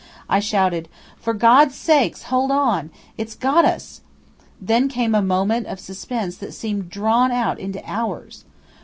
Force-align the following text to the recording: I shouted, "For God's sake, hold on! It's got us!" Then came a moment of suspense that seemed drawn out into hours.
I 0.27 0.39
shouted, 0.39 0.89
"For 1.17 1.35
God's 1.35 1.75
sake, 1.75 2.17
hold 2.17 2.49
on! 2.49 2.89
It's 3.19 3.35
got 3.35 3.65
us!" 3.65 4.01
Then 4.59 4.87
came 4.87 5.13
a 5.13 5.21
moment 5.21 5.67
of 5.67 5.79
suspense 5.79 6.37
that 6.37 6.55
seemed 6.55 6.89
drawn 6.89 7.31
out 7.31 7.59
into 7.59 7.87
hours. 7.87 8.43